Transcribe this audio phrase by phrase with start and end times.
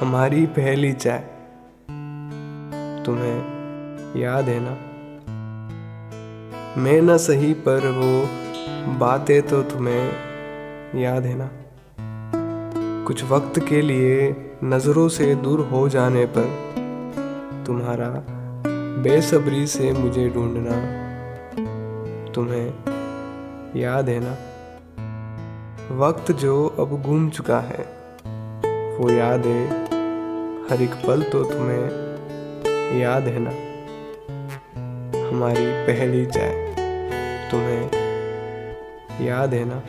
[0.00, 1.18] हमारी पहली चाय।
[3.06, 3.38] तुम्हें
[4.20, 4.70] याद है ना?
[6.80, 8.28] मैं न सही, पर वो
[8.98, 10.12] बातें तो तुम्हें
[11.00, 11.50] याद है ना?
[13.06, 16.46] कुछ वक्त के लिए नज़रों से दूर हो जाने पर
[17.66, 18.24] तुम्हारा
[19.02, 20.70] बेसब्री से मुझे ढूंढना
[22.32, 22.74] तुम्हें
[23.76, 24.36] याद है ना?
[25.96, 27.98] वक्त जो अब घूम चुका है,
[28.98, 29.87] वो याद है
[30.70, 33.50] हर एक पल तो तुम्हें याद है ना?
[35.28, 36.50] हमारी पहली चाय।
[37.50, 37.90] तुम्हें
[39.26, 39.82] याद है ना?